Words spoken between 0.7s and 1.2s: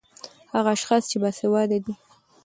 اشحاص چې